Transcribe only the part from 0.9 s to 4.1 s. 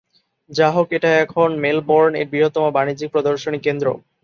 এটা এখন মেলবোর্ন এর বৃহত্তম বাণিজ্যিক প্রদর্শনী কেন্দ্র।